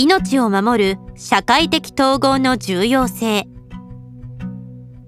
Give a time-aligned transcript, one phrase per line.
[0.00, 3.48] 命を守る社会的統合の重要性。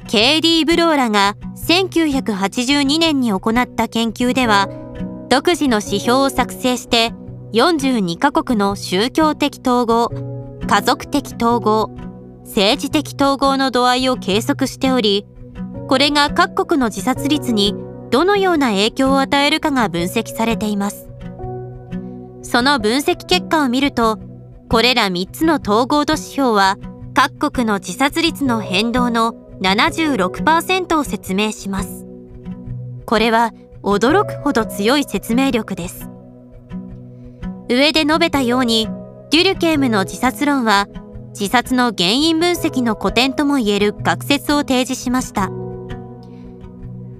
[0.08, 1.36] KD ブローラが
[1.68, 4.68] 1982年に行った研究では
[5.28, 7.12] 独自の指標を作成して
[7.52, 10.10] 42カ国の宗教的統合
[10.66, 11.92] 家族的統合
[12.44, 15.24] 政治的統合の度合いを計測しており
[15.86, 17.76] これが各国の自殺率に
[18.10, 21.08] どのような影響を与えるかが分析されています。
[22.42, 24.18] その分析結果を見ると
[24.70, 26.78] これら3つの統合度指標は
[27.12, 32.06] 各国の自殺率の変動の76%を説明します。
[33.04, 33.52] これは
[33.82, 36.08] 驚くほど強い説明力です。
[37.68, 38.88] 上で述べたように
[39.32, 40.86] デュルケームの自殺論は
[41.30, 45.50] 自殺の原因分析の古典ともいえる学説を提示しました。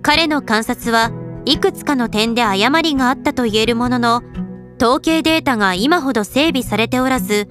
[0.02, 1.10] 彼の観察は
[1.46, 4.23] いくつかの点で誤りがあったと言えるものの
[4.80, 7.48] 統計データが今ほど整備されておらず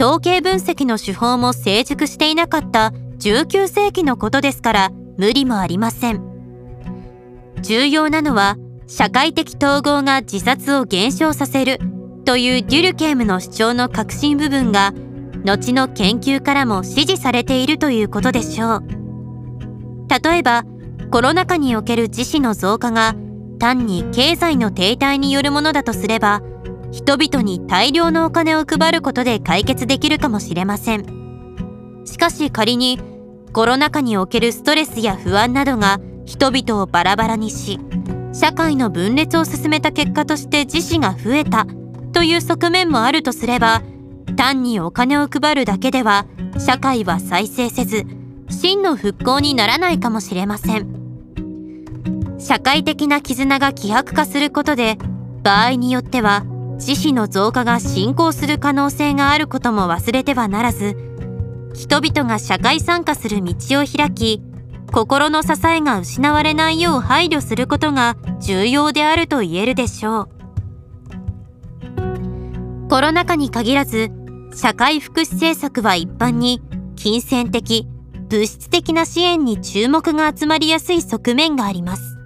[0.00, 6.22] 統計分析の手法も成熟していなかった19世紀のことですから無理もありません。
[7.60, 8.56] 重要なのは
[8.86, 11.78] 社会的統合が自殺を減少させる
[12.24, 14.94] というデュルケームの主張の核心部分が
[15.44, 18.82] 後の研究からも支持されているということでしょう。
[20.08, 20.64] 例えば
[21.10, 23.14] コロナ禍における自死の増加が
[23.58, 26.42] 単に経済の停滞によるものだとすれば
[26.92, 32.02] 人々に大量のお金を配ることで解決できるかもしれません。
[32.04, 33.00] しかし仮に
[33.52, 37.80] コロナ禍におけるストレスや不安などが人々をバラバラにし
[38.32, 41.66] 社会の分裂を進めた結果として自死が増えた
[42.12, 43.82] という側面もあるとすれば
[44.36, 46.26] 単にお金を配るだけでは
[46.58, 48.06] 社会は再生せず
[48.48, 51.02] 真の復興にならないかもしれません。
[52.38, 54.98] 社会的な絆が希薄化することで
[55.42, 60.96] 場合によっては自死の増加が進行する可能性があることも忘れてはならず
[61.74, 64.42] 人々が社会参加する道を開き
[64.92, 70.28] 心の支えが失われないよう配慮することが重要であると言えるでしょう。
[72.90, 74.10] コロナ禍に限らず
[74.54, 76.60] 社会福祉政策は一般に
[76.94, 77.86] 金銭的
[78.28, 82.18] 物質的な支援に注目が集まりやすい側面があります。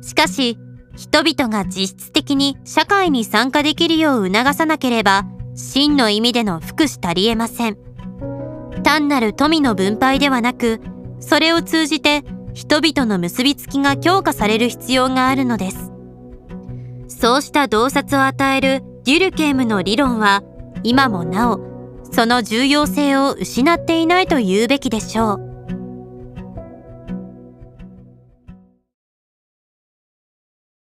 [0.00, 0.58] しかし
[0.96, 7.78] 人々が実質的に社会に参加できるよう促さなければ真の意味での福祉足りえません。
[8.82, 10.80] 単なる富の分配ではなく
[11.20, 12.24] それを通じて
[12.54, 15.92] 人々の結びつきが強化される必要があるのです。
[17.08, 20.42] そうした洞察を与えるデュルケームの理論は
[20.82, 21.60] 今もなお
[22.10, 25.45] その重要性を失っていないと言うべきでしょう。